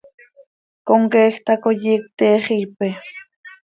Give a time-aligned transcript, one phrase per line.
[0.87, 2.87] Comqueej tacoi iicp pte xiipe.